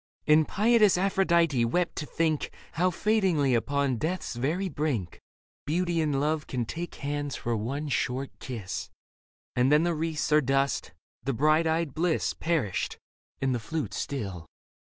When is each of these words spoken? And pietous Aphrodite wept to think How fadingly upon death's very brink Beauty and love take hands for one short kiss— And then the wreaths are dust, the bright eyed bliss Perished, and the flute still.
And 0.25 0.47
pietous 0.47 0.97
Aphrodite 0.97 1.63
wept 1.65 1.95
to 1.97 2.07
think 2.07 2.49
How 2.71 2.89
fadingly 2.89 3.53
upon 3.55 3.97
death's 3.97 4.35
very 4.35 4.67
brink 4.67 5.21
Beauty 5.67 6.01
and 6.01 6.19
love 6.19 6.47
take 6.47 6.95
hands 6.95 7.35
for 7.35 7.55
one 7.55 7.87
short 7.87 8.31
kiss— 8.39 8.89
And 9.55 9.71
then 9.71 9.83
the 9.83 9.93
wreaths 9.93 10.31
are 10.31 10.41
dust, 10.41 10.91
the 11.21 11.33
bright 11.33 11.67
eyed 11.67 11.93
bliss 11.93 12.33
Perished, 12.33 12.97
and 13.43 13.53
the 13.53 13.59
flute 13.59 13.93
still. 13.93 14.47